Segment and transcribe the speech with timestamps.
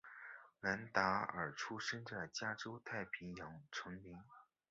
[0.61, 4.17] 兰达尔出生在加州太平洋丛林。